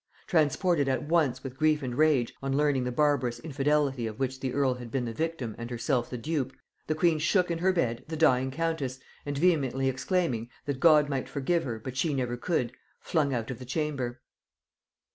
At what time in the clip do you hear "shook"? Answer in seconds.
7.19-7.51